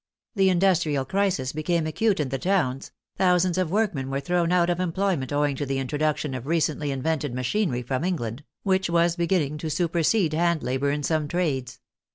[0.33, 4.79] The industrial crisis became acute in the towns, thousands of workmen were thrown out of
[4.79, 9.59] em ployment owing to the introduction of recently invented machinery from England, which was beginning
[9.59, 11.81] to super sede hand labor in some trades.